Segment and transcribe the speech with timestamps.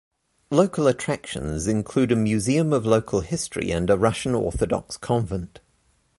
[0.49, 5.59] Local attractions include a museum of local history and a Russian Orthodox convent.